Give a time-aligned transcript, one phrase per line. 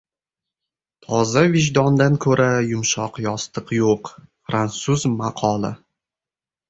[1.05, 4.11] Toza vijdondan ko‘ra yumshoq yostiq yo‘q.
[4.51, 5.73] Frantsuz maqoli